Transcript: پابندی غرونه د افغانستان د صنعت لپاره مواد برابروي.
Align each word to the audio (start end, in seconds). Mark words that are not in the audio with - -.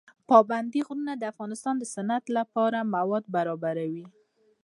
پابندی 0.29 0.81
غرونه 0.87 1.13
د 1.17 1.23
افغانستان 1.31 1.75
د 1.79 1.83
صنعت 1.93 2.25
لپاره 2.37 2.89
مواد 2.95 3.23
برابروي. 3.35 4.05